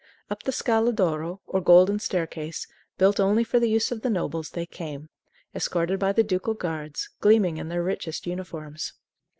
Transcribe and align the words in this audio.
Up 0.31 0.41
the 0.41 0.51
Scala 0.51 0.91
d'Oro, 0.93 1.41
or 1.45 1.61
Golden 1.61 1.99
Staircase, 1.99 2.65
built 2.97 3.19
only 3.19 3.43
for 3.43 3.59
the 3.59 3.69
use 3.69 3.91
of 3.91 4.01
the 4.01 4.09
nobles, 4.09 4.49
they 4.49 4.65
came, 4.65 5.09
escorted 5.53 5.99
by 5.99 6.11
the 6.11 6.23
ducal 6.23 6.55
guards, 6.55 7.07
gleaming 7.19 7.57
in 7.57 7.67
their 7.69 7.83
richest 7.83 8.25
uniforms. 8.25 8.93